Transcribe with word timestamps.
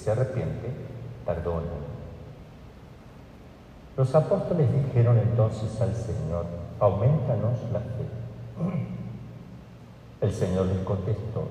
se 0.00 0.10
arrepiente, 0.10 0.70
perdona. 1.26 1.66
Los 3.96 4.14
apóstoles 4.14 4.66
dijeron 4.72 5.18
entonces 5.18 5.78
al 5.80 5.94
Señor, 5.94 6.46
aumentanos 6.78 7.58
la 7.70 7.80
fe. 7.80 8.06
El 10.22 10.32
Señor 10.32 10.66
les 10.66 10.78
contestó, 10.84 11.48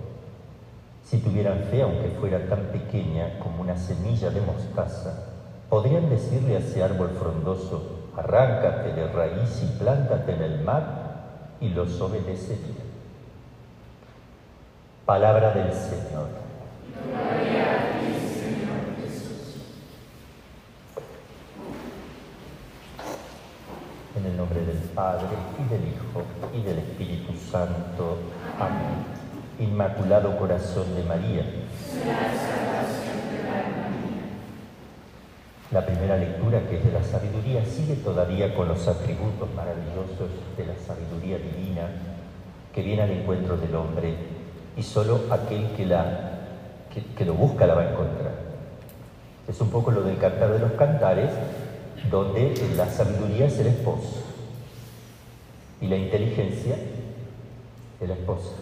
si 1.03 1.19
tuvieran 1.19 1.63
fe, 1.71 1.83
aunque 1.83 2.09
fuera 2.19 2.47
tan 2.47 2.65
pequeña 2.71 3.39
como 3.39 3.61
una 3.61 3.77
semilla 3.77 4.29
de 4.31 4.41
mostaza, 4.41 5.25
podrían 5.69 6.09
decirle 6.09 6.55
a 6.55 6.59
ese 6.59 6.83
árbol 6.83 7.09
frondoso, 7.19 8.09
arráncate 8.17 8.93
de 8.93 9.07
raíz 9.11 9.61
y 9.63 9.77
plántate 9.77 10.33
en 10.33 10.41
el 10.41 10.61
mar, 10.61 11.09
y 11.61 11.69
los 11.69 11.99
obedecería. 12.01 12.83
Palabra 15.05 15.53
del 15.53 15.73
Señor. 15.73 16.27
En 24.15 24.25
el 24.25 24.35
nombre 24.35 24.58
del 24.69 24.77
Padre, 24.89 25.35
y 25.57 25.69
del 25.69 25.81
Hijo, 25.87 26.21
y 26.53 26.61
del 26.61 26.77
Espíritu 26.79 27.33
Santo. 27.51 28.17
Amén. 28.59 29.03
Inmaculado 29.59 30.37
Corazón 30.37 30.95
de 30.95 31.03
María. 31.03 31.43
La 35.71 35.85
primera 35.85 36.17
lectura, 36.17 36.61
que 36.67 36.77
es 36.77 36.85
de 36.85 36.91
la 36.91 37.03
sabiduría, 37.03 37.65
sigue 37.65 37.95
todavía 37.95 38.53
con 38.55 38.67
los 38.67 38.87
atributos 38.87 39.49
maravillosos 39.55 40.29
de 40.57 40.65
la 40.65 40.75
sabiduría 40.75 41.37
divina 41.37 41.89
que 42.73 42.81
viene 42.83 43.01
al 43.01 43.11
encuentro 43.11 43.57
del 43.57 43.75
hombre 43.75 44.13
y 44.77 44.83
solo 44.83 45.21
aquel 45.31 45.71
que, 45.75 45.85
la, 45.85 46.39
que, 47.17 47.25
lo 47.25 47.33
busca 47.33 47.65
la 47.65 47.73
va 47.73 47.81
a 47.81 47.91
encontrar. 47.91 48.33
Es 49.47 49.59
un 49.61 49.69
poco 49.69 49.91
lo 49.91 50.01
del 50.03 50.17
cantar 50.17 50.51
de 50.51 50.59
los 50.59 50.71
cantares, 50.73 51.31
donde 52.09 52.53
la 52.75 52.87
sabiduría 52.87 53.47
es 53.47 53.59
el 53.59 53.67
esposo 53.67 54.28
y 55.81 55.87
la 55.87 55.95
inteligencia 55.95 56.75
es 57.99 58.07
la 58.07 58.15
esposa. 58.15 58.55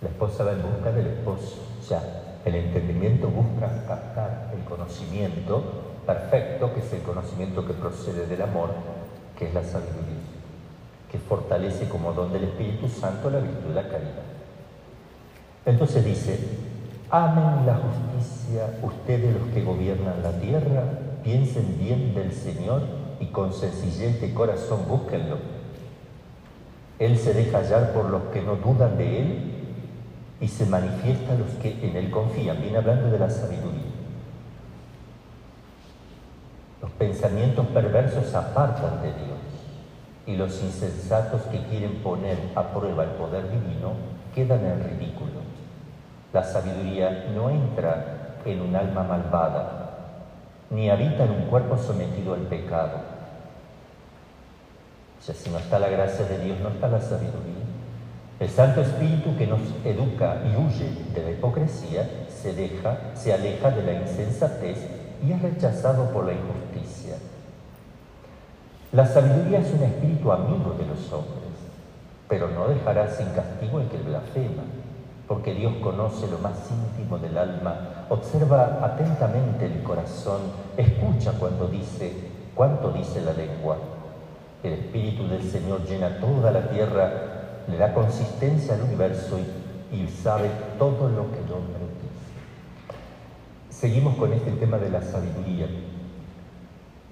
La 0.00 0.08
esposa 0.08 0.44
va 0.44 0.52
en 0.52 0.62
busca 0.62 0.92
del 0.92 1.06
esposo, 1.08 1.56
o 1.80 1.82
sea, 1.82 2.40
el 2.44 2.54
entendimiento 2.54 3.28
busca 3.28 3.84
captar 3.86 4.52
el 4.56 4.64
conocimiento 4.64 5.62
perfecto, 6.06 6.72
que 6.72 6.80
es 6.80 6.92
el 6.92 7.02
conocimiento 7.02 7.66
que 7.66 7.74
procede 7.74 8.26
del 8.26 8.42
amor, 8.42 8.70
que 9.36 9.48
es 9.48 9.54
la 9.54 9.64
sabiduría, 9.64 10.22
que 11.10 11.18
fortalece 11.18 11.88
como 11.88 12.12
don 12.12 12.32
del 12.32 12.44
Espíritu 12.44 12.88
Santo 12.88 13.28
la 13.28 13.40
virtud 13.40 13.68
de 13.68 13.74
la 13.74 13.88
caridad. 13.88 14.22
Entonces 15.66 16.04
dice, 16.04 16.38
amen 17.10 17.66
la 17.66 17.76
justicia 17.76 18.78
ustedes 18.82 19.34
los 19.34 19.48
que 19.52 19.62
gobiernan 19.62 20.22
la 20.22 20.32
tierra, 20.40 20.84
piensen 21.22 21.76
bien 21.78 22.14
del 22.14 22.32
Señor 22.32 22.82
y 23.20 23.26
con 23.26 23.52
sencillez 23.52 24.20
de 24.20 24.32
corazón 24.32 24.86
búsquenlo. 24.88 25.57
Él 26.98 27.16
se 27.16 27.32
deja 27.32 27.58
hallar 27.58 27.92
por 27.92 28.10
los 28.10 28.22
que 28.32 28.42
no 28.42 28.56
dudan 28.56 28.96
de 28.98 29.20
Él 29.20 29.52
y 30.40 30.48
se 30.48 30.66
manifiesta 30.66 31.32
a 31.32 31.36
los 31.36 31.50
que 31.62 31.78
en 31.82 31.96
Él 31.96 32.10
confían. 32.10 32.60
Viene 32.60 32.78
hablando 32.78 33.10
de 33.10 33.18
la 33.18 33.30
sabiduría. 33.30 33.92
Los 36.82 36.90
pensamientos 36.92 37.66
perversos 37.68 38.34
apartan 38.34 39.02
de 39.02 39.08
Dios 39.08 39.38
y 40.26 40.36
los 40.36 40.62
insensatos 40.62 41.42
que 41.42 41.62
quieren 41.64 41.96
poner 42.02 42.38
a 42.54 42.62
prueba 42.72 43.04
el 43.04 43.10
poder 43.10 43.44
divino 43.50 43.92
quedan 44.34 44.64
en 44.64 44.84
ridículo. 44.84 45.40
La 46.32 46.44
sabiduría 46.44 47.30
no 47.34 47.50
entra 47.50 48.36
en 48.44 48.60
un 48.60 48.76
alma 48.76 49.02
malvada, 49.02 49.90
ni 50.70 50.90
habita 50.90 51.24
en 51.24 51.30
un 51.30 51.42
cuerpo 51.42 51.78
sometido 51.78 52.34
al 52.34 52.42
pecado. 52.42 53.17
O 55.18 55.22
sea, 55.22 55.34
si 55.34 55.50
no 55.50 55.58
está 55.58 55.78
la 55.78 55.88
gracia 55.88 56.24
de 56.26 56.38
Dios, 56.38 56.58
no 56.60 56.68
está 56.68 56.88
la 56.88 57.00
sabiduría. 57.00 57.58
El 58.40 58.48
Santo 58.48 58.80
Espíritu 58.80 59.36
que 59.36 59.48
nos 59.48 59.60
educa 59.84 60.36
y 60.44 60.56
huye 60.56 60.90
de 61.12 61.24
la 61.24 61.30
hipocresía 61.32 62.08
se, 62.28 62.54
deja, 62.54 62.96
se 63.14 63.32
aleja 63.32 63.70
de 63.72 63.82
la 63.82 64.00
insensatez 64.00 64.78
y 65.26 65.32
es 65.32 65.42
rechazado 65.42 66.10
por 66.12 66.24
la 66.24 66.34
injusticia. 66.34 67.16
La 68.92 69.06
sabiduría 69.06 69.58
es 69.58 69.72
un 69.72 69.82
espíritu 69.82 70.30
amigo 70.30 70.74
de 70.78 70.86
los 70.86 71.12
hombres, 71.12 71.50
pero 72.28 72.48
no 72.48 72.68
dejará 72.68 73.08
sin 73.10 73.26
castigo 73.30 73.80
el 73.80 73.88
que 73.88 73.98
blasfema, 73.98 74.62
porque 75.26 75.52
Dios 75.52 75.74
conoce 75.82 76.28
lo 76.28 76.38
más 76.38 76.54
íntimo 76.70 77.18
del 77.18 77.36
alma, 77.36 78.06
observa 78.08 78.78
atentamente 78.82 79.66
el 79.66 79.82
corazón, 79.82 80.40
escucha 80.76 81.32
cuando 81.32 81.66
dice, 81.66 82.12
cuánto 82.54 82.90
dice 82.92 83.20
la 83.20 83.32
lengua. 83.32 83.76
El 84.62 84.72
Espíritu 84.72 85.28
del 85.28 85.42
Señor 85.42 85.84
llena 85.84 86.18
toda 86.20 86.50
la 86.50 86.68
tierra 86.68 87.28
le 87.68 87.76
da 87.76 87.92
consistencia 87.92 88.74
al 88.74 88.82
universo 88.82 89.38
y, 89.92 90.08
sabe 90.08 90.50
todo 90.78 91.08
lo 91.08 91.30
que 91.30 91.38
el 91.38 91.52
hombre 91.52 91.78
dice. 92.02 92.18
Seguimos 93.70 94.16
con 94.16 94.32
este 94.32 94.52
tema 94.52 94.78
de 94.78 94.90
la 94.90 95.02
sabiduría 95.02 95.66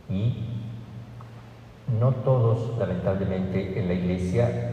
y 0.08 0.44
no 1.98 2.12
todos, 2.12 2.76
lamentablemente, 2.78 3.78
en 3.78 3.88
la 3.88 3.94
iglesia, 3.94 4.72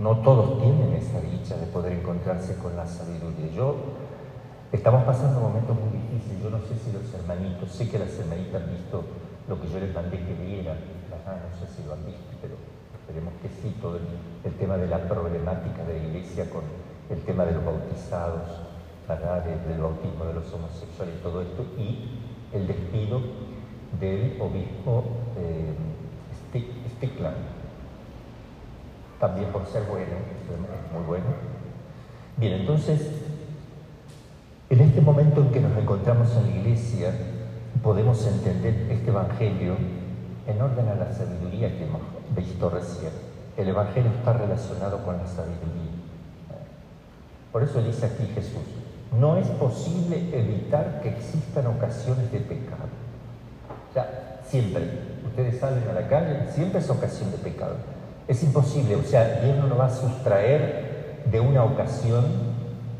no 0.00 0.18
todos 0.18 0.60
tienen 0.60 0.94
esa 0.94 1.20
dicha 1.20 1.56
de 1.56 1.66
poder 1.66 1.92
encontrarse 1.92 2.56
con 2.56 2.76
la 2.76 2.86
sabiduría. 2.86 3.52
Yo, 3.54 3.76
estamos 4.72 5.04
pasando 5.04 5.40
momentos 5.40 5.76
muy 5.76 5.98
difíciles, 5.98 6.42
yo 6.42 6.50
no 6.50 6.58
sé 6.60 6.74
si 6.78 6.92
los 6.92 7.12
hermanitos, 7.14 7.70
sé 7.70 7.88
que 7.88 7.98
las 7.98 8.18
hermanitas 8.18 8.62
han 8.62 8.70
visto 8.70 9.04
lo 9.48 9.60
que 9.60 9.68
yo 9.68 9.80
les 9.80 9.94
mandé 9.94 10.18
que 10.18 10.34
vieran, 10.34 10.76
no 10.76 11.58
sé 11.58 11.72
si 11.74 11.86
lo 11.86 11.94
han 11.94 12.04
visto, 12.04 12.36
pero 12.40 12.54
Esperemos 13.08 13.32
que 13.40 13.48
sí, 13.48 13.74
todo 13.80 13.96
el, 13.96 14.52
tema 14.58 14.76
de 14.76 14.86
la 14.86 15.08
problemática 15.08 15.82
de 15.84 15.94
la 15.94 16.08
iglesia 16.08 16.50
con 16.50 16.60
el 17.08 17.18
tema 17.22 17.46
de 17.46 17.52
los 17.52 17.64
bautizados, 17.64 18.50
del 19.08 19.80
bautismo 19.80 20.26
de 20.26 20.34
los 20.34 20.52
homosexuales 20.52 21.14
y 21.18 21.22
todo 21.22 21.40
esto, 21.40 21.64
y 21.78 22.20
el 22.52 22.66
despido 22.66 23.22
del 23.98 24.36
obispo 24.38 25.04
eh, 25.38 25.72
también 29.18 29.50
por 29.52 29.64
ser 29.64 29.84
bueno, 29.84 30.12
es 30.12 30.92
muy 30.92 31.06
bueno. 31.06 31.24
Bien, 32.36 32.60
entonces, 32.60 33.10
en 34.68 34.80
este 34.80 35.00
momento 35.00 35.40
en 35.40 35.50
que 35.50 35.60
nos 35.60 35.78
encontramos 35.78 36.36
en 36.36 36.42
la 36.42 36.56
iglesia, 36.58 37.14
podemos 37.82 38.26
entender 38.26 38.90
este 38.90 39.10
Evangelio 39.10 39.76
en 40.46 40.62
orden 40.62 40.88
a 40.88 40.94
la 40.94 41.12
sabiduría 41.12 41.68
que 41.76 41.84
hemos 41.84 42.02
visto 42.34 42.70
recién. 42.70 43.12
El 43.56 43.68
Evangelio 43.68 44.10
está 44.10 44.32
relacionado 44.32 45.04
con 45.04 45.18
la 45.18 45.26
sabiduría. 45.26 45.92
Por 47.52 47.62
eso 47.62 47.82
dice 47.82 48.06
aquí 48.06 48.26
Jesús, 48.34 48.62
no 49.18 49.36
es 49.36 49.48
posible 49.48 50.28
evitar 50.32 51.00
que 51.02 51.10
existan 51.10 51.66
ocasiones 51.66 52.30
de 52.30 52.40
pecado. 52.40 52.88
O 53.90 53.94
sea, 53.94 54.40
siempre, 54.46 54.82
ustedes 55.26 55.58
salen 55.58 55.88
a 55.88 55.92
la 55.92 56.08
calle, 56.08 56.50
siempre 56.52 56.80
es 56.80 56.90
ocasión 56.90 57.30
de 57.30 57.38
pecado. 57.38 57.76
Es 58.26 58.42
imposible, 58.42 58.96
o 58.96 59.02
sea, 59.02 59.40
Dios 59.42 59.56
no 59.56 59.66
nos 59.66 59.78
va 59.78 59.86
a 59.86 59.90
sustraer 59.90 61.22
de 61.24 61.40
una 61.40 61.64
ocasión 61.64 62.47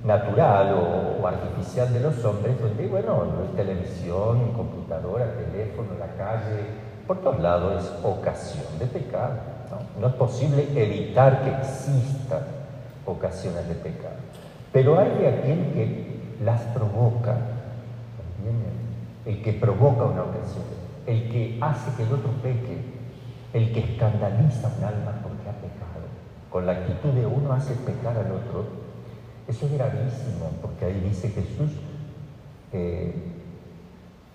natural 0.05 0.75
o, 1.21 1.27
artificial 1.27 1.93
de 1.93 2.01
los 2.01 2.25
hombres, 2.25 2.61
donde, 2.61 2.87
bueno, 2.87 3.25
televisión, 3.57 4.53
computadora, 4.53 5.35
teléfono, 5.35 5.91
la 5.99 6.07
calle, 6.17 6.89
por 7.07 7.19
todos 7.19 7.41
lados 7.41 7.85
es 7.85 8.05
ocasión 8.05 8.79
de 8.79 8.87
pecado. 8.87 9.35
¿no? 10.01 10.09
es 10.09 10.15
posible 10.15 10.69
evitar 10.75 11.43
que 11.43 11.51
existan 11.51 12.43
ocasiones 13.05 13.69
de 13.69 13.75
pecado. 13.75 14.15
Pero 14.73 14.99
hay 14.99 15.11
de 15.19 15.29
aquel 15.29 15.73
que 15.73 16.19
las 16.45 16.61
provoca, 16.63 17.37
el 19.25 19.43
que 19.43 19.53
provoca 19.55 20.05
una 20.05 20.23
ocasión, 20.23 20.65
el 21.07 21.31
que 21.31 21.59
hace 21.61 21.91
que 21.97 22.03
el 22.05 22.13
otro 22.13 22.31
peque, 22.43 22.79
el 23.53 23.73
que 23.73 23.81
escandaliza 23.81 24.71
un 24.79 24.85
alma 24.85 25.21
porque 25.23 25.49
ha 25.49 25.53
pecado. 25.53 26.07
Con 26.51 26.67
la 26.67 26.73
actitud 26.73 27.11
de 27.11 27.27
uno 27.27 27.53
hace 27.53 27.75
pecar 27.75 28.17
al 28.17 28.33
otro. 28.33 28.88
Eso 29.49 29.67
es 29.67 29.73
gravísimo, 29.73 30.51
porque 30.63 30.85
ahí 30.85 31.01
dice 31.01 31.31
Jesús, 31.31 31.71
eh, 32.73 33.15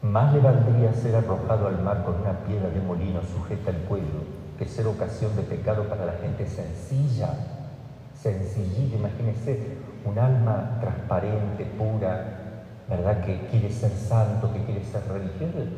más 0.01 0.33
le 0.33 0.41
valdría 0.41 0.93
ser 0.93 1.15
arrojado 1.15 1.67
al 1.67 1.81
mar 1.81 2.03
con 2.03 2.15
una 2.19 2.39
piedra 2.39 2.69
de 2.69 2.81
molino 2.81 3.21
sujeta 3.21 3.69
al 3.69 3.77
cuello 3.87 4.43
que 4.57 4.65
ser 4.65 4.87
ocasión 4.87 5.35
de 5.35 5.43
pecado 5.43 5.87
para 5.87 6.05
la 6.05 6.13
gente 6.13 6.45
sencilla, 6.45 7.29
sencillita. 8.15 8.95
Imagínese 8.95 9.77
un 10.05 10.17
alma 10.19 10.77
transparente, 10.79 11.65
pura, 11.77 12.25
¿verdad? 12.89 13.23
Que 13.23 13.47
quiere 13.47 13.71
ser 13.71 13.91
santo, 13.91 14.51
que 14.53 14.63
quiere 14.63 14.83
ser 14.83 15.01
religioso, 15.07 15.69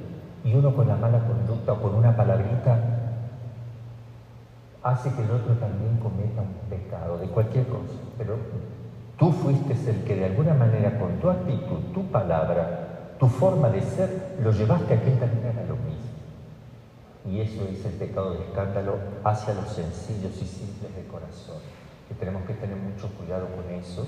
y 0.44 0.54
uno 0.54 0.76
con 0.76 0.88
la 0.88 0.96
mala 0.96 1.20
conducta 1.26 1.74
o 1.74 1.82
con 1.82 1.96
una 1.96 2.16
palabrita 2.16 2.78
hace 4.84 5.12
que 5.14 5.24
el 5.24 5.32
otro 5.32 5.54
también 5.56 5.98
cometa 5.98 6.42
un 6.42 6.70
pecado 6.70 7.18
de 7.18 7.28
cualquier 7.28 7.66
cosa. 7.68 7.94
Pero 8.18 8.38
tú 9.18 9.32
fuiste 9.32 9.74
el 9.90 10.04
que 10.04 10.16
de 10.16 10.26
alguna 10.26 10.54
manera 10.54 11.00
con 11.00 11.20
tu 11.20 11.30
actitud, 11.30 11.80
tu 11.94 12.06
palabra, 12.08 13.16
tu 13.20 13.28
forma 13.28 13.70
de 13.70 13.82
ser, 13.82 14.38
lo 14.44 14.52
llevaste 14.52 14.94
a 14.94 15.02
que 15.02 15.12
él 15.12 15.20
también 15.20 15.48
haga 15.48 15.64
lo 15.68 15.76
mismo. 15.76 16.06
Y 17.30 17.40
eso 17.40 17.66
es 17.72 17.84
el 17.86 17.94
pecado 17.94 18.34
de 18.34 18.46
escándalo 18.46 18.98
hacia 19.24 19.54
los 19.54 19.70
sencillos 19.70 20.34
y 20.42 20.46
simples 20.46 20.96
de 20.96 21.06
corazón, 21.08 21.58
que 22.08 22.14
tenemos 22.16 22.44
que 22.44 22.54
tener 22.54 22.76
mucho 22.76 23.10
cuidado 23.18 23.48
con 23.56 23.70
eso. 23.74 24.08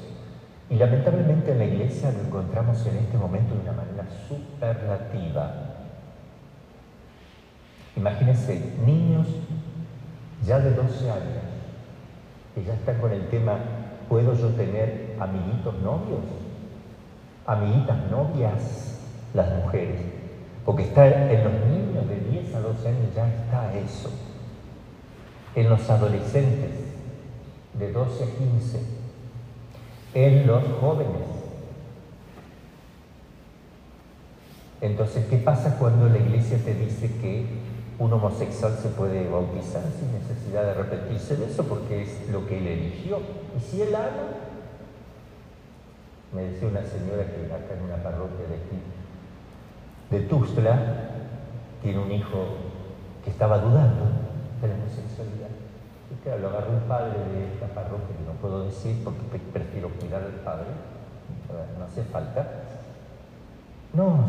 Y 0.69 0.75
lamentablemente 0.75 1.51
en 1.51 1.59
la 1.59 1.65
iglesia 1.65 2.11
lo 2.11 2.27
encontramos 2.27 2.85
en 2.85 2.97
este 2.97 3.17
momento 3.17 3.55
de 3.55 3.61
una 3.61 3.71
manera 3.71 4.05
superlativa. 4.27 5.51
Imagínense, 7.95 8.73
niños 8.85 9.27
ya 10.45 10.59
de 10.59 10.71
12 10.71 11.09
años, 11.09 11.43
que 12.53 12.63
ya 12.63 12.73
están 12.73 12.99
con 12.99 13.11
el 13.11 13.27
tema, 13.29 13.57
¿puedo 14.09 14.33
yo 14.33 14.49
tener 14.49 15.15
amiguitos 15.19 15.73
novios? 15.81 16.21
Amiguitas 17.45 18.11
novias, 18.11 18.99
las 19.33 19.49
mujeres. 19.63 20.01
Porque 20.65 20.83
está 20.83 21.07
en 21.07 21.43
los 21.43 21.53
niños 21.65 22.07
de 22.09 22.19
10 22.29 22.55
a 22.55 22.59
12 22.59 22.87
años 22.87 23.15
ya 23.15 23.27
está 23.27 23.73
eso. 23.77 24.11
En 25.55 25.69
los 25.69 25.89
adolescentes 25.89 26.71
de 27.73 27.91
12 27.91 28.23
a 28.23 28.27
15. 28.27 28.79
En 30.13 30.47
los 30.47 30.63
jóvenes. 30.81 31.37
Entonces, 34.81 35.25
¿qué 35.27 35.37
pasa 35.37 35.77
cuando 35.79 36.07
la 36.07 36.17
iglesia 36.17 36.57
te 36.63 36.73
dice 36.73 37.07
que 37.19 37.45
un 37.99 38.13
homosexual 38.13 38.73
se 38.79 38.89
puede 38.89 39.27
bautizar 39.27 39.81
sin 39.97 40.11
necesidad 40.13 40.63
de 40.63 40.71
arrepentirse 40.71 41.35
de 41.35 41.45
eso 41.45 41.63
porque 41.63 42.03
es 42.03 42.29
lo 42.29 42.45
que 42.45 42.59
él 42.59 42.67
eligió. 42.67 43.19
Y 43.57 43.59
si 43.59 43.81
él 43.81 43.95
ama, 43.95 44.27
me 46.33 46.43
decía 46.43 46.67
una 46.67 46.83
señora 46.83 47.25
que 47.25 47.45
acá 47.51 47.73
en 47.75 47.83
una 47.83 48.03
parroquia 48.03 48.45
de 48.47 48.55
aquí, 48.55 48.79
de 50.11 50.19
Tustla, 50.29 50.77
tiene 51.81 51.99
un 51.99 52.11
hijo 52.11 52.45
que 53.23 53.31
estaba 53.31 53.57
dudando 53.57 54.05
de 54.61 54.67
la 54.67 54.73
homosexualidad. 54.75 55.49
Y 56.11 56.15
claro, 56.23 56.41
lo 56.41 56.49
agarró 56.49 56.73
un 56.73 56.87
padre 56.87 57.17
de 57.33 57.53
esta 57.53 57.67
parroquia, 57.67 58.15
que 58.15 58.25
no 58.25 58.39
puedo 58.39 58.65
decir 58.65 59.03
porque 59.03 59.39
prefiero 59.51 59.89
cuidar 59.99 60.21
al 60.21 60.39
padre, 60.45 60.67
no 61.77 61.85
hace 61.85 62.03
falta, 62.03 62.66
no, 63.97 64.25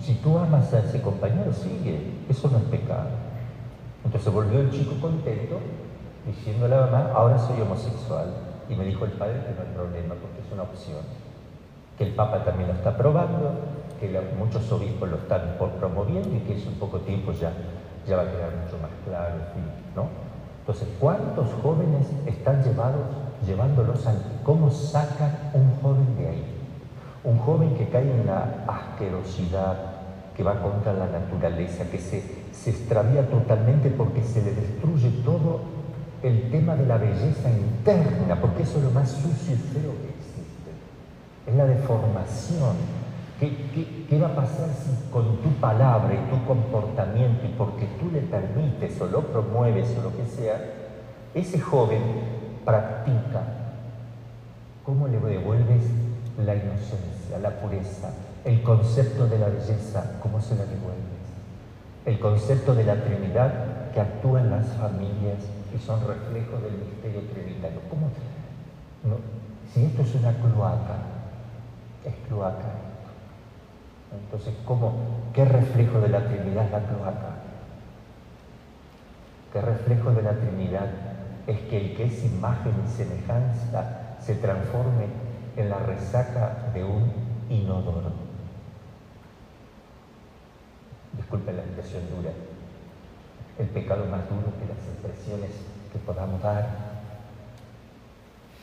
si, 0.00 0.14
tú 0.14 0.36
amas 0.36 0.74
a 0.74 0.80
ese 0.80 1.00
compañero, 1.00 1.52
sigue, 1.52 2.24
eso 2.28 2.50
no 2.50 2.58
es 2.58 2.64
pecado. 2.64 3.06
Entonces 4.04 4.32
volvió 4.32 4.58
el 4.58 4.70
chico 4.72 4.96
contento, 5.00 5.60
diciéndole 6.26 6.74
a 6.74 6.80
la 6.80 6.86
mamá, 6.86 7.12
ahora 7.14 7.38
soy 7.38 7.60
homosexual. 7.60 8.34
Y 8.68 8.74
me 8.74 8.84
dijo 8.84 9.04
el 9.04 9.12
padre 9.12 9.34
que 9.46 9.54
no 9.54 9.60
hay 9.60 9.74
problema, 9.76 10.16
porque 10.16 10.40
es 10.44 10.52
una 10.52 10.64
opción. 10.64 11.02
Que 11.96 12.02
el 12.02 12.14
Papa 12.14 12.44
también 12.44 12.68
lo 12.68 12.74
está 12.74 12.96
probando, 12.96 13.52
que 14.00 14.10
muchos 14.36 14.70
obispos 14.72 15.08
lo 15.08 15.16
están 15.18 15.54
promoviendo 15.78 16.36
y 16.36 16.40
que 16.40 16.56
eso 16.56 16.68
en 16.70 16.74
poco 16.74 16.98
tiempo 16.98 17.30
ya, 17.30 17.52
ya 18.08 18.16
va 18.16 18.22
a 18.22 18.30
quedar 18.32 18.50
mucho 18.56 18.76
más 18.82 18.90
claro, 19.06 19.36
¿no? 19.94 20.08
Entonces, 20.62 20.88
¿cuántos 20.98 21.46
jóvenes 21.62 22.08
están 22.26 22.60
llevados, 22.64 23.06
llevándolos 23.46 24.04
a 24.04 24.14
cómo 24.42 24.68
sacan 24.68 25.52
un 25.54 25.76
joven 25.80 26.16
de 26.16 26.28
ahí? 26.28 26.61
Un 27.24 27.38
joven 27.38 27.76
que 27.76 27.88
cae 27.88 28.10
en 28.10 28.26
la 28.26 28.64
asquerosidad, 28.66 29.76
que 30.36 30.42
va 30.42 30.60
contra 30.60 30.92
la 30.92 31.06
naturaleza, 31.06 31.84
que 31.90 31.98
se, 31.98 32.22
se 32.52 32.70
extravía 32.70 33.28
totalmente 33.28 33.90
porque 33.90 34.22
se 34.22 34.42
le 34.42 34.52
destruye 34.52 35.10
todo 35.24 35.60
el 36.22 36.50
tema 36.50 36.74
de 36.76 36.86
la 36.86 36.98
belleza 36.98 37.50
interna, 37.50 38.40
porque 38.40 38.62
eso 38.62 38.78
es 38.78 38.84
lo 38.84 38.90
más 38.90 39.10
sucio 39.10 39.54
y 39.54 39.58
feo 39.58 39.92
que 39.92 40.08
existe. 40.18 40.70
Es 41.46 41.54
la 41.54 41.66
deformación. 41.66 42.76
¿Qué, 43.40 44.06
qué 44.08 44.18
va 44.20 44.28
a 44.28 44.36
pasar 44.36 44.68
si 44.68 45.10
con 45.10 45.38
tu 45.38 45.48
palabra 45.60 46.14
y 46.14 46.30
tu 46.30 46.44
comportamiento 46.46 47.44
y 47.44 47.48
porque 47.58 47.86
tú 47.98 48.08
le 48.12 48.20
permites 48.20 49.00
o 49.00 49.06
lo 49.06 49.22
promueves 49.22 49.96
o 49.98 50.02
lo 50.02 50.16
que 50.16 50.26
sea, 50.26 50.60
ese 51.34 51.58
joven 51.58 52.02
practica? 52.64 53.42
¿Cómo 54.84 55.08
le 55.08 55.18
devuelves 55.18 55.82
la 56.38 56.54
inocencia, 56.54 57.38
la 57.40 57.50
pureza, 57.60 58.10
el 58.44 58.62
concepto 58.62 59.26
de 59.26 59.38
la 59.38 59.48
belleza, 59.48 60.18
¿cómo 60.20 60.40
se 60.40 60.56
la 60.56 60.64
devuelves? 60.64 61.22
El 62.06 62.18
concepto 62.18 62.74
de 62.74 62.84
la 62.84 62.96
Trinidad 62.96 63.92
que 63.92 64.00
actúa 64.00 64.40
en 64.40 64.50
las 64.50 64.66
familias 64.68 65.38
y 65.74 65.78
son 65.78 66.00
reflejos 66.06 66.62
del 66.62 66.72
misterio 66.72 67.20
trinitario. 67.32 67.80
¿Cómo? 67.88 68.10
si 69.72 69.84
esto 69.84 70.02
es 70.02 70.14
una 70.14 70.32
cloaca, 70.32 70.96
es 72.04 72.14
cloaca 72.28 72.72
Entonces, 74.12 74.54
¿cómo? 74.64 74.92
¿Qué 75.32 75.44
reflejo 75.44 76.00
de 76.00 76.08
la 76.08 76.26
Trinidad 76.26 76.66
es 76.66 76.72
la 76.72 76.80
cloaca? 76.80 77.30
¿Qué 79.52 79.60
reflejo 79.60 80.10
de 80.12 80.22
la 80.22 80.32
Trinidad 80.32 80.88
es 81.46 81.58
que 81.60 81.76
el 81.76 81.96
que 81.96 82.04
es 82.06 82.24
imagen 82.24 82.72
y 82.86 82.90
semejanza 82.90 84.16
se 84.20 84.34
transforme 84.36 85.06
en 85.56 85.68
la 85.68 85.78
resaca 85.78 86.70
de 86.74 86.84
un 86.84 87.12
inodoro. 87.50 88.12
Disculpen 91.16 91.56
la 91.56 91.62
expresión 91.62 92.02
dura. 92.16 92.30
El 93.58 93.68
pecado 93.68 94.06
más 94.06 94.28
duro 94.28 94.52
que 94.58 94.66
las 94.66 94.78
expresiones 94.78 95.50
que 95.92 95.98
podamos 95.98 96.40
dar. 96.42 96.92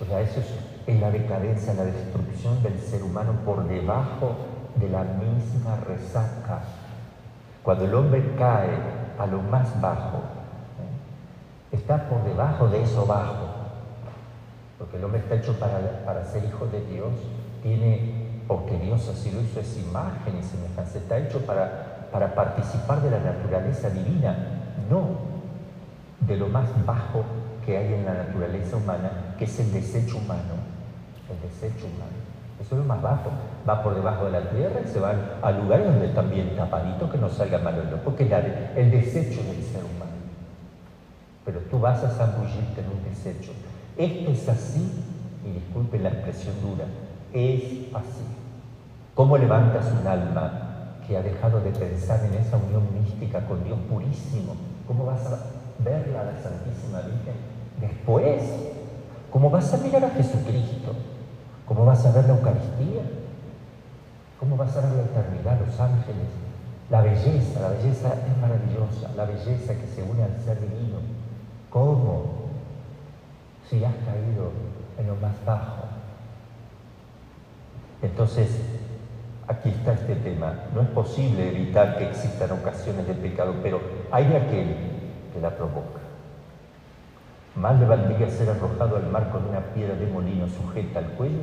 O 0.02 0.06
sea, 0.06 0.22
eso 0.22 0.40
es, 0.40 1.00
la 1.00 1.12
decadencia, 1.12 1.74
la 1.74 1.84
destrucción 1.84 2.64
del 2.64 2.80
ser 2.80 3.04
humano 3.04 3.34
por 3.46 3.68
debajo 3.68 4.36
de 4.76 4.90
la 4.90 5.04
misma 5.04 5.76
resaca. 5.88 6.62
Cuando 7.62 7.86
el 7.86 7.94
hombre 7.94 8.34
cae 8.38 8.70
a 9.20 9.26
lo 9.28 9.42
más 9.42 9.80
bajo, 9.80 10.18
¿eh? 10.18 11.76
está 11.76 12.10
por 12.10 12.24
debajo 12.24 12.68
de 12.70 12.82
eso 12.82 13.06
bajo 13.06 13.49
porque 14.80 14.96
el 14.96 15.04
hombre 15.04 15.20
está 15.20 15.36
hecho 15.36 15.54
para, 15.60 16.24
ser 16.24 16.46
hijo 16.46 16.66
de 16.68 16.80
Dios, 16.86 17.12
tiene, 17.62 18.30
porque 18.48 18.80
Dios 18.80 19.08
así 19.10 19.30
lo 19.30 19.42
hizo, 19.42 19.60
es 19.60 19.78
imagen 19.78 20.40
y 20.40 20.42
semejanza, 20.42 20.98
está 20.98 21.18
hecho 21.18 21.46
para, 21.46 22.08
para 22.12 22.34
participar 22.34 23.02
de 23.02 23.12
la 23.12 23.20
naturaleza 23.20 23.90
divina, 23.90 24.36
no 24.90 25.28
de 26.22 26.38
lo 26.38 26.48
más 26.48 26.70
bajo 26.86 27.24
que 27.66 27.78
hay 27.78 27.94
en 27.94 28.06
la 28.06 28.14
naturaleza 28.14 28.78
humana, 28.78 29.36
que 29.38 29.44
es 29.44 29.60
el 29.60 29.72
desecho 29.74 30.18
humano, 30.18 30.56
el 31.30 31.50
desecho 31.50 31.86
humano. 31.86 32.18
Eso 32.62 32.76
es 32.76 32.82
lo 32.82 32.86
más 32.86 33.02
bajo. 33.02 33.32
Va 33.68 33.84
por 33.84 33.96
debajo 33.96 34.26
de 34.26 34.32
la 34.32 34.50
tierra 34.50 34.82
y 34.84 34.88
se 34.88 35.00
van 35.00 35.18
a 35.42 35.52
lugares 35.52 35.88
donde 35.88 36.08
están 36.08 36.30
bien 36.30 36.56
tapaditos 36.58 37.10
que 37.10 37.18
no 37.18 37.30
salga 37.30 37.58
malo 37.60 37.84
porque 38.04 38.24
es 38.24 38.32
el 38.76 38.92
desecho 38.92 39.42
del 39.44 39.64
ser 39.64 39.84
humano. 39.84 40.12
Pero 41.46 41.60
tú 41.72 41.80
vas 41.80 42.04
a 42.04 42.10
zambullirte 42.10 42.82
en 42.82 42.88
un 42.90 43.04
desecho 43.04 43.54
esto 44.00 44.32
es 44.32 44.48
así, 44.48 44.90
y 45.46 45.52
disculpen 45.52 46.04
la 46.04 46.10
expresión 46.10 46.56
dura, 46.62 46.86
es 47.34 47.94
así. 47.94 48.24
¿Cómo 49.14 49.38
levantas 49.38 49.92
un 49.92 50.08
alma 50.08 50.96
que 51.06 51.18
ha 51.18 51.22
dejado 51.22 51.60
de 51.60 51.72
pensar 51.72 52.24
en 52.24 52.34
esa 52.36 52.56
unión 52.56 52.84
mística 52.94 53.46
con 53.46 53.62
Dios 53.66 53.78
purísimo? 53.90 54.56
¿Cómo 54.88 55.06
vas 55.06 55.26
a 55.26 55.38
verla 55.84 56.22
a 56.22 56.24
la 56.24 56.42
Santísima 56.42 57.02
Virgen 57.02 57.36
después? 57.82 58.42
¿Cómo 59.32 59.50
vas 59.50 59.74
a 59.74 59.78
mirar 59.78 60.06
a 60.06 60.12
Jesucristo? 60.12 60.96
¿Cómo 61.66 61.84
vas 61.84 62.06
a 62.06 62.12
ver 62.14 62.24
la 62.24 62.36
Eucaristía? 62.36 63.04
¿Cómo 64.40 64.56
vas 64.56 64.78
a 64.78 64.82
ver 64.82 64.92
la 64.94 65.04
eternidad, 65.04 65.60
los 65.60 65.78
ángeles? 65.78 66.30
La 66.90 67.02
belleza, 67.02 67.60
la 67.60 67.70
belleza 67.70 68.14
es 68.14 68.38
maravillosa, 68.42 69.14
la 69.18 69.26
belleza 69.26 69.76
que 69.76 69.88
se 69.94 70.02
une 70.04 70.24
al 70.24 70.40
ser 70.46 70.62
divino. 70.62 71.00
¿Cómo? 71.70 72.49
Si 73.70 73.84
has 73.84 73.94
caído 73.94 74.52
en 74.98 75.08
lo 75.08 75.16
más 75.18 75.34
bajo. 75.46 75.84
Entonces, 78.02 78.50
aquí 79.48 79.70
está 79.70 79.94
este 79.94 80.16
tema. 80.16 80.54
No 80.74 80.82
es 80.82 80.88
posible 80.90 81.50
evitar 81.50 81.98
que 81.98 82.10
existan 82.10 82.52
ocasiones 82.52 83.08
de 83.08 83.14
pecado, 83.14 83.56
pero 83.62 83.80
hay 84.12 84.26
aquel 84.26 84.76
que 85.34 85.40
la 85.42 85.52
provoca. 85.52 86.00
Más 87.56 87.80
le 87.80 87.86
valdría 87.86 88.30
ser 88.30 88.50
arrojado 88.50 88.96
al 88.96 89.08
mar 89.08 89.30
con 89.32 89.46
una 89.46 89.60
piedra 89.60 89.96
de 89.96 90.08
molino 90.08 90.48
sujeta 90.48 91.00
al 91.00 91.10
cuello 91.12 91.42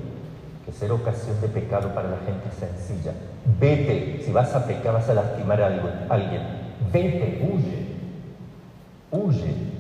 que 0.65 0.73
ser 0.73 0.91
ocasión 0.91 1.41
de 1.41 1.49
pecado 1.49 1.95
para 1.95 2.09
la 2.09 2.17
gente 2.19 2.51
sencilla. 2.51 3.13
Vete, 3.61 4.21
si 4.25 4.33
vas 4.33 4.53
a 4.53 4.67
pecar 4.67 4.95
vas 4.95 5.09
a 5.09 5.15
lastimar 5.15 5.61
a 5.61 5.67
alguien. 6.09 6.43
Vete, 6.93 7.49
huye, 7.49 7.87
huye 9.13 9.76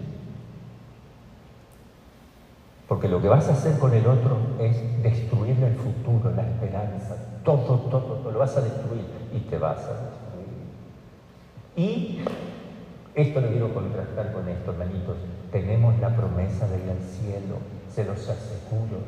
porque 2.88 3.08
lo 3.08 3.20
que 3.20 3.28
vas 3.28 3.48
a 3.48 3.52
hacer 3.52 3.78
con 3.78 3.92
el 3.92 4.06
otro 4.06 4.36
es 4.60 5.02
destruirle 5.02 5.68
el 5.68 5.74
futuro, 5.74 6.30
la 6.34 6.42
esperanza, 6.42 7.16
todo, 7.44 7.80
todo, 7.80 8.00
todo, 8.00 8.30
lo 8.30 8.38
vas 8.38 8.56
a 8.56 8.60
destruir 8.60 9.04
y 9.32 9.40
te 9.40 9.58
vas 9.58 9.78
a 9.78 9.92
destruir. 9.92 10.16
Y 11.76 12.24
Esto 13.14 13.40
lo 13.40 13.48
quiero 13.48 13.72
contrastar 13.72 14.30
con 14.32 14.46
esto, 14.46 14.72
hermanitos. 14.72 15.16
Tenemos 15.50 15.98
la 16.00 16.14
promesa 16.14 16.68
de 16.68 16.84
ir 16.84 16.90
al 16.90 17.00
cielo, 17.00 17.56
se 17.88 18.04
los 18.04 18.18
aseguro. 18.28 18.98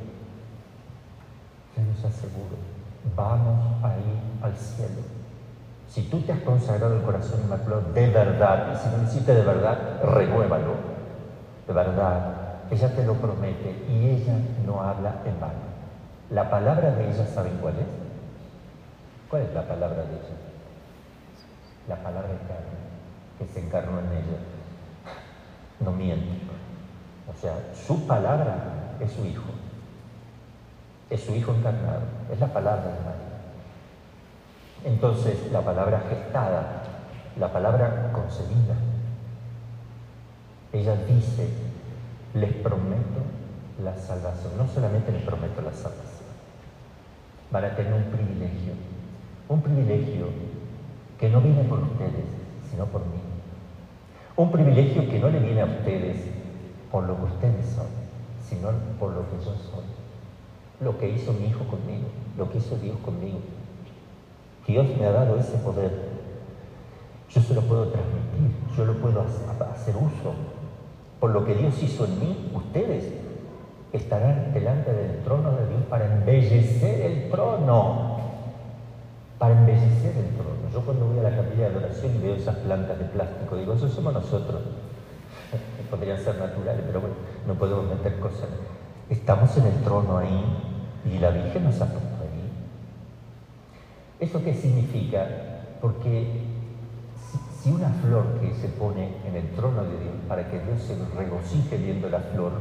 Se 1.75 1.85
los 1.85 2.05
aseguro. 2.05 2.57
Vamos 3.15 3.85
a 3.85 3.99
ir 3.99 4.19
al 4.43 4.57
cielo. 4.57 5.03
Si 5.89 6.05
tú 6.05 6.21
te 6.21 6.33
has 6.33 6.41
consagrado 6.41 6.97
el 6.97 7.03
corazón 7.03 7.41
inmaculado 7.45 7.93
de 7.93 8.09
verdad, 8.09 8.73
y 8.73 8.77
si 8.79 8.97
lo 8.97 9.03
hiciste 9.03 9.35
de 9.35 9.43
verdad, 9.43 10.03
renuévalo. 10.03 10.73
De 11.67 11.75
verdad, 11.75 12.48
ella 12.71 12.95
te 12.95 13.05
lo 13.05 13.15
promete 13.15 13.87
y 13.89 14.09
ella 14.09 14.35
no 14.67 14.83
habla 14.83 15.23
en 15.25 15.41
vano. 15.41 15.69
La 16.31 16.51
palabra 16.51 16.91
de 16.91 17.11
ella, 17.11 17.27
¿saben 17.27 17.57
cuál 17.61 17.75
es? 17.75 17.87
¿Cuál 19.31 19.43
es 19.43 19.55
la 19.55 19.67
palabra 19.67 20.03
de 20.03 20.13
ella? 20.13 20.37
La 21.89 21.97
palabra 21.97 22.29
eterna 22.29 22.79
que 23.39 23.47
se 23.47 23.61
encarnó 23.61 24.01
en 24.01 24.07
ella. 24.07 24.39
No 25.81 25.93
miente. 25.93 26.27
O 27.29 27.41
sea, 27.41 27.55
su 27.75 28.07
palabra 28.07 28.57
es 29.01 29.13
su 29.13 29.25
Hijo. 29.25 29.51
Es 31.09 31.25
su 31.25 31.35
Hijo 31.35 31.55
encarnado. 31.55 32.03
Es 32.31 32.41
la 32.41 32.49
palabra 32.49 32.83
de 32.83 33.01
María. 33.01 33.29
Entonces, 34.85 35.51
la 35.53 35.63
palabra 35.63 36.03
gestada, 36.09 36.83
la 37.39 37.53
palabra 37.53 38.11
concebida. 38.13 38.75
Ella 40.73 40.97
dice, 41.07 41.49
les 42.35 42.53
prometo 42.55 43.23
la 43.83 43.97
salvación. 43.97 44.53
No 44.57 44.67
solamente 44.67 45.13
les 45.13 45.23
prometo 45.23 45.63
la 45.63 45.73
salvación. 45.73 46.29
Van 47.51 47.65
a 47.65 47.75
tener 47.75 47.93
un 47.93 48.05
privilegio. 48.05 48.75
Un 49.49 49.63
privilegio 49.63 50.27
que 51.19 51.29
no 51.29 51.41
viene 51.41 51.65
por 51.65 51.81
ustedes, 51.81 52.27
sino 52.71 52.87
por 52.87 53.01
mí. 53.03 53.21
Un 54.37 54.53
privilegio 54.53 55.09
que 55.09 55.19
no 55.19 55.31
le 55.31 55.41
viene 55.41 55.63
a 55.63 55.65
ustedes 55.65 56.17
por 56.93 57.05
lo 57.05 57.17
que 57.17 57.25
ustedes 57.25 57.67
son, 57.75 57.87
sino 58.49 58.71
por 58.99 59.13
lo 59.13 59.29
que 59.29 59.37
yo 59.39 59.55
soy. 59.55 59.85
Lo 60.81 60.97
que 60.99 61.09
hizo 61.11 61.33
mi 61.33 61.47
Hijo 61.47 61.65
conmigo, 61.65 62.07
lo 62.37 62.51
que 62.51 62.59
hizo 62.59 62.77
Dios 62.77 62.97
conmigo. 63.05 63.39
Dios 64.67 64.87
me 64.99 65.07
ha 65.07 65.13
dado 65.13 65.39
ese 65.39 65.57
poder. 65.59 65.91
Yo 67.31 67.41
se 67.41 67.55
lo 67.55 67.63
puedo 67.63 67.89
transmitir, 67.89 68.51
yo 68.77 68.85
lo 68.85 68.95
puedo 68.95 69.23
hacer 69.23 69.97
uso. 69.97 70.35
Por 71.21 71.31
lo 71.31 71.45
que 71.45 71.55
Dios 71.55 71.83
hizo 71.83 72.05
en 72.05 72.21
mí, 72.21 72.51
ustedes 72.55 73.13
estarán 73.93 74.53
delante 74.53 74.93
del 74.93 75.23
trono 75.25 75.53
de 75.53 75.69
Dios 75.69 75.83
para 75.89 76.07
embellecer 76.07 77.01
el 77.01 77.31
trono. 77.31 78.19
Para 79.39 79.59
embellecer 79.59 80.17
el 80.17 80.35
trono. 80.37 80.59
Yo 80.73 80.81
cuando 80.83 81.07
voy 81.07 81.19
a 81.19 81.31
la 81.31 81.37
capilla 81.37 81.69
de 81.69 81.77
adoración 81.77 82.15
y 82.15 82.19
veo 82.19 82.35
esas 82.35 82.57
plantas 82.57 82.99
de 82.99 83.05
plástico, 83.07 83.57
digo, 83.57 83.73
eso 83.73 83.89
somos 83.89 84.13
nosotros. 84.13 84.63
Podrían 85.91 86.19
ser 86.19 86.37
naturales, 86.37 86.83
pero 86.87 87.01
bueno, 87.01 87.17
no 87.47 87.55
podemos 87.55 87.87
meter 87.87 88.19
cosas. 88.21 88.49
Estamos 89.09 89.57
en 89.57 89.67
el 89.67 89.83
trono 89.83 90.19
ahí 90.19 90.45
y 91.05 91.19
la 91.19 91.31
Virgen 91.31 91.65
nos 91.65 91.81
ha 91.81 91.87
puesto 91.87 92.23
ahí. 92.23 92.53
¿Eso 94.21 94.45
qué 94.45 94.55
significa? 94.55 95.27
Porque 95.81 96.38
una 97.71 97.89
flor 97.89 98.25
que 98.41 98.55
se 98.55 98.69
pone 98.69 99.17
en 99.27 99.37
el 99.37 99.51
trono 99.51 99.83
de 99.83 99.99
Dios 99.99 100.15
para 100.29 100.49
que 100.51 100.59
Dios 100.61 100.83
se 100.83 100.97
regocije 101.17 101.77
viendo 101.77 102.09
la 102.09 102.21
flor, 102.21 102.53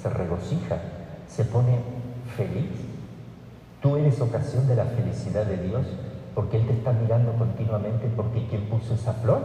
se 0.00 0.08
regocija, 0.10 0.78
se 1.28 1.44
pone 1.44 1.78
feliz. 2.36 2.70
Tú 3.80 3.96
eres 3.96 4.20
ocasión 4.20 4.66
de 4.66 4.76
la 4.76 4.84
felicidad 4.84 5.46
de 5.46 5.58
Dios 5.58 5.86
porque 6.34 6.56
Él 6.56 6.66
te 6.66 6.72
está 6.72 6.92
mirando 6.92 7.32
continuamente 7.34 8.10
porque 8.16 8.46
quien 8.48 8.68
puso 8.68 8.94
esa 8.94 9.12
flor 9.14 9.40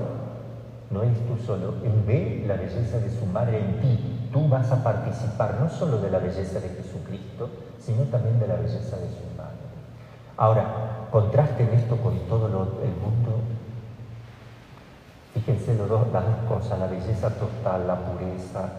no 0.90 1.04
eres 1.04 1.18
tú 1.28 1.38
solo, 1.46 1.74
Él 1.84 2.04
ve 2.06 2.46
la 2.48 2.56
belleza 2.56 3.00
de 3.00 3.10
su 3.10 3.26
madre 3.26 3.60
en 3.60 3.82
ti. 3.82 4.30
Tú 4.32 4.48
vas 4.48 4.72
a 4.72 4.84
participar 4.84 5.60
no 5.60 5.70
solo 5.70 5.98
de 5.98 6.10
la 6.10 6.20
belleza 6.20 6.60
de 6.60 6.70
Jesucristo, 6.70 7.50
sino 7.80 8.04
también 8.04 8.40
de 8.40 8.48
la 8.48 8.56
belleza 8.56 8.96
de 8.96 9.10
su 9.10 9.36
madre. 9.36 9.58
Ahora, 10.38 11.08
contrasten 11.12 11.70
esto 11.74 11.98
con 11.98 12.18
todo 12.30 12.48
el 12.48 12.92
mundo. 12.92 13.57
Fíjense 15.46 15.76
las 15.76 15.88
dos 15.88 16.08
cosas, 16.48 16.80
la 16.80 16.88
belleza 16.88 17.30
total, 17.30 17.88
la 17.88 17.96
pureza, 17.96 18.70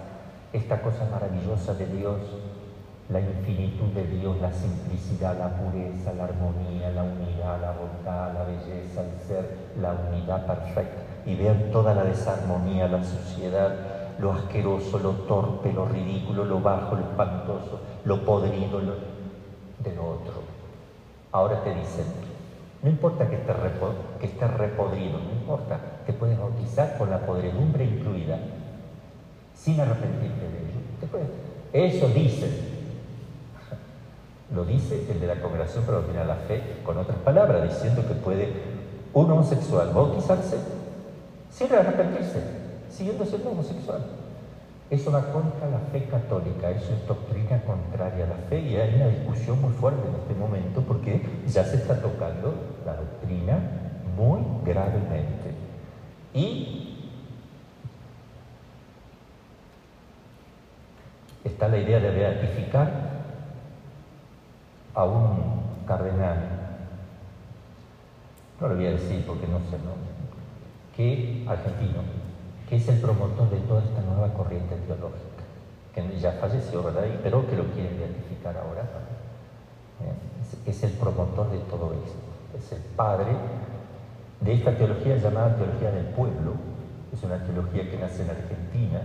esta 0.52 0.80
cosa 0.82 1.06
maravillosa 1.10 1.74
de 1.74 1.86
Dios 1.86 2.18
la 3.10 3.20
infinitud 3.20 3.86
de 3.94 4.06
Dios, 4.06 4.36
la 4.40 4.52
simplicidad, 4.52 5.38
la 5.38 5.48
pureza, 5.48 6.12
la 6.12 6.24
armonía, 6.24 6.90
la 6.90 7.04
unidad, 7.04 7.60
la 7.60 7.72
bondad, 7.72 8.34
la 8.34 8.44
belleza, 8.44 9.02
el 9.02 9.26
ser, 9.26 9.56
la 9.80 9.94
unidad 9.94 10.46
perfecta. 10.46 11.02
Y 11.24 11.34
vean 11.34 11.70
toda 11.72 11.94
la 11.94 12.04
desarmonía, 12.04 12.86
la 12.86 13.02
suciedad, 13.02 13.74
lo 14.18 14.32
asqueroso, 14.32 14.98
lo 14.98 15.12
torpe, 15.26 15.72
lo 15.72 15.86
ridículo, 15.86 16.44
lo 16.44 16.60
bajo, 16.60 16.96
lo 16.96 17.02
espantoso, 17.02 17.80
lo 18.04 18.24
podrido 18.24 18.80
lo... 18.80 18.92
de 19.78 19.94
lo 19.94 20.02
otro. 20.02 20.42
Ahora 21.32 21.62
te 21.62 21.70
dicen, 21.74 22.04
no 22.82 22.90
importa 22.90 23.28
que 23.28 23.36
esté, 23.36 23.52
que 24.20 24.46
repodrido, 24.46 25.18
no 25.18 25.32
importa, 25.32 25.78
te 26.06 26.12
puedes 26.12 26.38
bautizar 26.38 26.96
con 26.96 27.10
la 27.10 27.18
podredumbre 27.26 27.84
incluida, 27.84 28.38
sin 29.56 29.80
arrepentirte 29.80 30.48
de 30.48 30.58
ello. 31.18 31.96
Eso 31.96 32.08
dicen, 32.08 32.50
lo 34.54 34.64
dice 34.64 35.06
el 35.10 35.20
de 35.20 35.26
la 35.26 35.40
Congregación 35.40 35.84
para 35.84 35.98
a 35.98 36.24
la 36.24 36.36
Fe 36.36 36.62
con 36.84 36.96
otras 36.96 37.18
palabras, 37.18 37.68
diciendo 37.68 38.06
que 38.06 38.14
puede 38.14 38.52
un 39.12 39.30
homosexual 39.30 39.90
bautizarse 39.92 40.58
sin 41.50 41.72
arrepentirse, 41.72 42.42
siguiendo 42.90 43.24
siendo 43.24 43.50
homosexual. 43.50 44.02
Eso 44.90 45.12
va 45.12 45.32
contra 45.32 45.68
la 45.68 45.80
fe 45.92 46.04
católica, 46.06 46.70
eso 46.70 46.94
es 46.94 47.06
doctrina 47.06 47.60
contraria 47.62 48.24
a 48.24 48.28
la 48.28 48.36
fe 48.48 48.60
y 48.60 48.76
hay 48.76 48.94
una 48.94 49.08
discusión 49.08 49.60
muy 49.60 49.72
fuerte 49.72 50.08
en 50.08 50.14
este 50.14 50.34
momento 50.34 50.80
porque 50.82 51.20
ya 51.46 51.62
se 51.64 51.76
está 51.76 52.00
tocando 52.00 52.54
la 52.86 52.94
doctrina 52.94 53.58
muy 54.16 54.40
gravemente. 54.64 55.52
Y 56.32 56.96
está 61.44 61.68
la 61.68 61.78
idea 61.78 62.00
de 62.00 62.10
beatificar 62.10 62.90
a 64.94 65.04
un 65.04 65.84
cardenal, 65.86 66.38
no 68.60 68.68
lo 68.68 68.74
voy 68.74 68.86
a 68.86 68.90
decir 68.92 69.24
porque 69.26 69.46
no 69.46 69.58
sé, 69.70 69.78
¿no? 69.84 70.08
que 70.98 71.44
argentino, 71.46 72.02
que 72.68 72.76
es 72.76 72.88
el 72.88 72.98
promotor 73.00 73.48
de 73.50 73.58
toda 73.58 73.82
esta 73.82 74.02
nueva 74.02 74.32
corriente 74.34 74.76
teológica, 74.86 75.42
que 75.94 76.20
ya 76.20 76.32
falleció, 76.32 76.82
¿verdad? 76.82 77.04
Pero 77.22 77.48
que 77.48 77.56
lo 77.56 77.64
quieren 77.72 77.96
identificar 77.96 78.56
ahora. 78.56 78.84
Es, 80.66 80.84
el 80.84 80.92
promotor 80.92 81.50
de 81.50 81.58
todo 81.58 81.92
esto, 81.94 82.56
es 82.56 82.72
el 82.72 82.82
padre 82.94 83.32
de 84.40 84.52
esta 84.52 84.76
teología 84.76 85.16
llamada 85.16 85.56
teología 85.56 85.90
del 85.90 86.06
pueblo, 86.06 86.52
es 87.12 87.22
una 87.22 87.42
teología 87.42 87.90
que 87.90 87.98
nace 87.98 88.22
en 88.22 88.30
Argentina, 88.30 89.00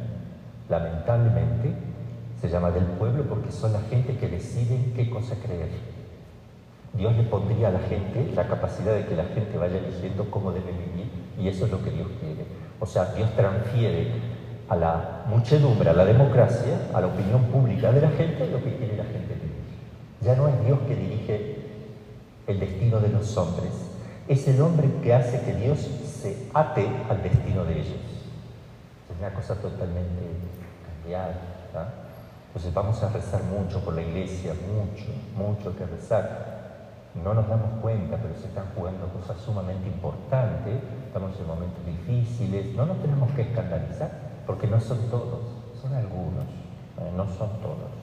lamentablemente, 0.70 1.74
se 2.40 2.50
llama 2.50 2.70
del 2.72 2.86
pueblo 2.86 3.24
porque 3.24 3.52
son 3.52 3.74
la 3.74 3.82
gente 3.82 4.18
que 4.18 4.28
deciden 4.28 4.94
qué 4.96 5.10
cosa 5.10 5.36
creer. 5.42 5.70
Dios 6.94 7.16
le 7.16 7.24
pondría 7.24 7.70
a 7.70 7.72
la 7.72 7.80
gente 7.80 8.32
la 8.36 8.48
capacidad 8.48 8.94
de 8.94 9.06
que 9.06 9.16
la 9.16 9.26
gente 9.26 9.58
vaya 9.58 9.78
eligiendo 9.78 10.30
cómo 10.30 10.52
debe 10.52 10.72
vivir 10.72 11.10
y 11.40 11.48
eso 11.48 11.66
es 11.66 11.72
lo 11.72 11.82
que 11.82 11.90
Dios 11.90 12.08
quiere. 12.20 12.46
O 12.80 12.86
sea, 12.86 13.14
Dios 13.14 13.30
transfiere 13.36 14.12
a 14.68 14.76
la 14.76 15.24
muchedumbre, 15.28 15.90
a 15.90 15.94
la 15.94 16.06
democracia, 16.06 16.90
a 16.94 17.02
la 17.02 17.08
opinión 17.08 17.44
pública 17.46 17.92
de 17.92 18.02
la 18.02 18.10
gente 18.10 18.48
lo 18.48 18.64
que 18.64 18.76
quiere 18.76 18.98
la 18.98 19.04
gente 19.04 19.36
Ya 20.22 20.36
no 20.36 20.48
es 20.48 20.66
Dios 20.66 20.80
que 20.88 20.96
dirige 20.96 21.56
el 22.48 22.60
destino 22.60 23.00
de 23.00 23.10
los 23.10 23.38
hombres, 23.38 23.72
es 24.28 24.48
el 24.48 24.62
hombre 24.62 24.90
que 25.02 25.14
hace 25.14 25.42
que 25.42 25.54
Dios 25.54 25.80
se 25.80 26.48
ate 26.54 26.88
al 27.10 27.22
destino 27.22 27.66
de 27.66 27.74
ellos. 27.74 28.02
Es 29.10 29.20
una 29.20 29.34
cosa 29.34 29.56
totalmente 29.56 30.24
cambiada. 30.88 31.36
Entonces 32.48 32.74
vamos 32.74 33.02
a 33.04 33.10
rezar 33.10 33.44
mucho 33.44 33.84
por 33.84 33.96
la 33.96 34.02
iglesia, 34.02 34.54
mucho, 34.54 35.12
mucho 35.36 35.76
que 35.76 35.86
rezar. 35.86 36.64
No 37.24 37.34
nos 37.34 37.48
damos 37.48 37.82
cuenta, 37.82 38.18
pero 38.18 38.34
se 38.40 38.48
están 38.48 38.66
jugando 38.76 39.08
cosas 39.08 39.38
sumamente 39.42 39.88
importantes, 39.88 40.76
estamos 41.14 41.40
en 41.40 41.46
momentos 41.46 41.86
difíciles, 41.86 42.76
no 42.76 42.88
nos 42.88 43.00
tenemos 43.00 43.30
que 43.34 43.44
escandalizar, 43.44 44.10
porque 44.48 44.66
no 44.66 44.82
son 44.82 44.98
todos, 45.12 45.42
son 45.80 45.94
algunos, 45.94 46.44
eh, 46.98 47.12
no 47.16 47.26
son 47.28 47.50
todos. 47.62 47.94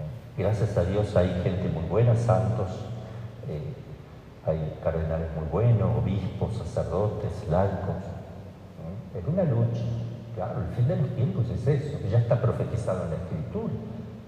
Eh, 0.00 0.38
gracias 0.38 0.78
a 0.78 0.84
Dios 0.84 1.14
hay 1.14 1.28
gente 1.42 1.68
muy 1.68 1.84
buena, 1.84 2.16
santos, 2.16 2.68
eh, 3.48 3.60
hay 4.46 4.78
cardenales 4.82 5.28
muy 5.36 5.44
buenos, 5.52 5.94
obispos, 5.94 6.56
sacerdotes, 6.56 7.32
laicos. 7.50 8.02
Es 9.14 9.26
una 9.28 9.44
lucha, 9.44 9.82
Claro, 10.34 10.60
el 10.68 10.74
fin 10.74 10.88
de 10.88 10.96
los 10.96 11.08
tiempos 11.16 11.44
es 11.50 11.66
eso, 11.66 11.98
ya 12.10 12.18
está 12.18 12.40
profetizado 12.40 13.04
en 13.04 13.10
la 13.10 13.16
Escritura, 13.16 13.72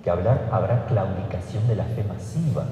que 0.04 0.10
habrá, 0.10 0.48
habrá 0.52 0.86
claudicación 0.86 1.66
de 1.68 1.76
la 1.76 1.84
fe 1.84 2.04
masiva. 2.04 2.64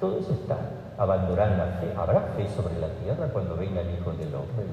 Todo 0.00 0.18
eso 0.18 0.32
está. 0.32 0.56
Abandonar 0.98 1.50
la 1.50 1.78
fe. 1.80 1.92
Habrá 1.96 2.20
fe 2.36 2.48
sobre 2.48 2.78
la 2.78 2.88
tierra 2.88 3.28
cuando 3.32 3.56
venga 3.56 3.80
el 3.80 3.98
Hijo 3.98 4.12
del 4.12 4.34
Hombre. 4.34 4.64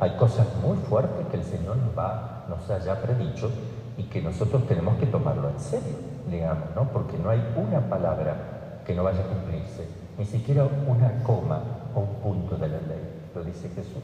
hay 0.00 0.10
cosas 0.16 0.46
muy 0.62 0.76
fuertes 0.76 1.26
que 1.28 1.36
el 1.36 1.44
Señor 1.44 1.76
nos, 1.76 1.96
va, 1.96 2.44
nos 2.48 2.68
haya 2.70 3.00
predicho 3.00 3.50
y 3.96 4.04
que 4.04 4.20
nosotros 4.20 4.66
tenemos 4.66 4.96
que 4.98 5.06
tomarlo 5.06 5.48
en 5.48 5.58
serio, 5.58 5.96
digamos, 6.30 6.64
¿no? 6.74 6.84
Porque 6.92 7.16
no 7.18 7.30
hay 7.30 7.42
una 7.56 7.80
palabra 7.88 8.82
que 8.84 8.94
no 8.94 9.02
vaya 9.02 9.20
a 9.20 9.26
cumplirse, 9.26 9.88
ni 10.18 10.24
siquiera 10.24 10.64
una 10.86 11.22
coma 11.22 11.60
o 11.94 12.00
un 12.00 12.14
punto 12.16 12.56
de 12.56 12.68
la 12.68 12.78
ley, 12.78 13.30
lo 13.34 13.42
dice 13.42 13.68
Jesús. 13.70 14.02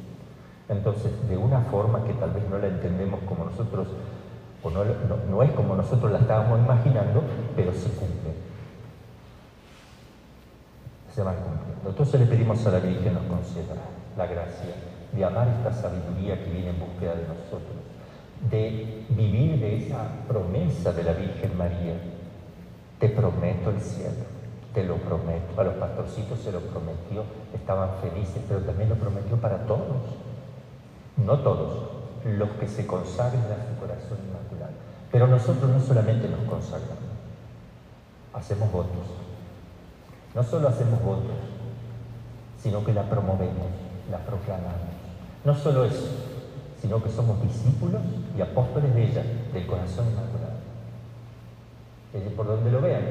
Entonces, 0.68 1.12
de 1.28 1.36
una 1.36 1.60
forma 1.60 2.04
que 2.04 2.14
tal 2.14 2.30
vez 2.30 2.48
no 2.48 2.58
la 2.58 2.68
entendemos 2.68 3.20
como 3.28 3.44
nosotros, 3.44 3.88
o 4.62 4.70
no, 4.70 5.42
es 5.42 5.50
como 5.52 5.74
nosotros 5.74 6.10
la 6.10 6.18
estábamos 6.18 6.58
imaginando, 6.60 7.22
pero 7.54 7.72
se 7.72 7.90
cumple. 7.90 8.51
Se 11.14 11.22
va 11.22 11.34
cumpliendo. 11.34 11.90
Entonces 11.90 12.20
le 12.20 12.26
pedimos 12.26 12.66
a 12.66 12.70
la 12.70 12.78
Virgen 12.78 13.14
nos 13.14 13.24
conceda 13.24 13.74
la 14.16 14.26
gracia 14.26 14.74
de 15.12 15.24
amar 15.24 15.48
esta 15.48 15.72
sabiduría 15.72 16.42
que 16.42 16.50
viene 16.50 16.70
en 16.70 16.80
búsqueda 16.80 17.14
de 17.14 17.28
nosotros, 17.28 17.76
de 18.50 19.04
vivir 19.10 19.60
de 19.60 19.76
esa 19.76 20.08
promesa 20.26 20.92
de 20.92 21.04
la 21.04 21.12
Virgen 21.12 21.56
María. 21.56 21.94
Te 22.98 23.08
prometo 23.10 23.70
el 23.70 23.80
cielo, 23.80 24.24
te 24.72 24.84
lo 24.84 24.96
prometo. 24.96 25.60
A 25.60 25.64
los 25.64 25.74
pastorcitos 25.74 26.38
se 26.40 26.52
lo 26.52 26.60
prometió, 26.60 27.24
estaban 27.52 27.90
felices, 28.00 28.42
pero 28.48 28.60
también 28.60 28.88
lo 28.88 28.96
prometió 28.96 29.36
para 29.36 29.66
todos. 29.66 30.16
No 31.16 31.38
todos, 31.40 31.90
los 32.24 32.48
que 32.50 32.66
se 32.66 32.86
consagran 32.86 33.42
a 33.42 33.68
su 33.68 33.78
corazón 33.80 34.18
inmaculado. 34.28 34.72
Pero 35.10 35.26
nosotros 35.26 35.70
no 35.70 35.80
solamente 35.80 36.26
nos 36.28 36.40
consagramos, 36.48 36.96
hacemos 38.32 38.72
votos. 38.72 39.31
No 40.34 40.42
solo 40.42 40.68
hacemos 40.68 41.02
votos, 41.02 41.36
sino 42.58 42.84
que 42.84 42.94
la 42.94 43.02
promovemos, 43.02 43.66
la 44.10 44.18
proclamamos. 44.18 44.92
No 45.44 45.54
solo 45.54 45.84
eso, 45.84 46.06
sino 46.80 47.02
que 47.02 47.10
somos 47.10 47.42
discípulos 47.42 48.00
y 48.36 48.40
apóstoles 48.40 48.94
de 48.94 49.04
ella, 49.04 49.22
del 49.52 49.66
corazón 49.66 50.06
inmaculado. 50.06 50.52
Por 52.36 52.46
donde 52.46 52.70
lo 52.70 52.80
vean, 52.80 53.02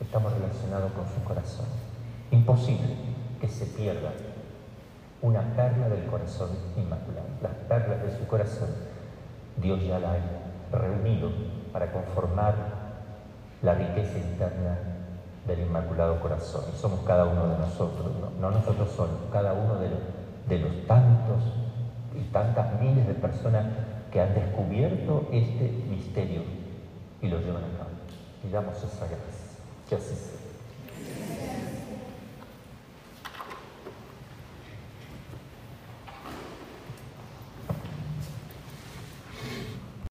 estamos 0.00 0.32
relacionados 0.32 0.92
con 0.92 1.04
su 1.06 1.22
corazón. 1.24 1.66
Imposible 2.30 2.94
que 3.40 3.48
se 3.48 3.66
pierda 3.66 4.12
una 5.22 5.42
perla 5.54 5.88
del 5.88 6.06
corazón 6.06 6.50
inmaculado. 6.76 7.26
Las 7.42 7.52
perlas 7.68 8.02
de 8.02 8.16
su 8.16 8.26
corazón, 8.26 8.68
Dios 9.56 9.82
ya 9.82 9.98
la 9.98 10.12
ha 10.12 10.76
reunido 10.76 11.30
para 11.72 11.90
conformar 11.92 12.54
la 13.62 13.74
riqueza 13.74 14.18
interna 14.18 14.78
del 15.46 15.60
Inmaculado 15.60 16.20
Corazón. 16.20 16.64
Somos 16.76 17.00
cada 17.00 17.24
uno 17.24 17.48
de 17.48 17.58
nosotros, 17.58 18.10
no, 18.40 18.50
nosotros 18.50 18.90
solos, 18.90 19.16
cada 19.32 19.52
uno 19.52 19.76
de 19.78 19.90
los, 19.90 19.98
de 20.48 20.58
los 20.58 20.86
tantos 20.86 21.42
y 22.14 22.22
tantas 22.32 22.80
miles 22.80 23.06
de 23.06 23.14
personas 23.14 23.64
que 24.12 24.20
han 24.20 24.34
descubierto 24.34 25.28
este 25.32 25.70
misterio 25.88 26.42
y 27.22 27.28
lo 27.28 27.38
llevan 27.40 27.64
a 27.64 27.78
cabo. 27.78 27.90
Y 28.46 28.50
damos 28.50 28.76
esa 28.78 29.06
gracia. 29.06 29.18
Que 29.88 29.96
así 29.96 30.14
sea. 30.14 30.49